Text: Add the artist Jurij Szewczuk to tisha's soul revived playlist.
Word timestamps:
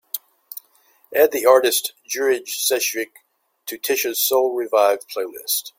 Add 1.15 1.31
the 1.31 1.45
artist 1.45 1.93
Jurij 2.09 2.47
Szewczuk 2.49 3.11
to 3.67 3.77
tisha's 3.77 4.17
soul 4.19 4.55
revived 4.55 5.05
playlist. 5.07 5.69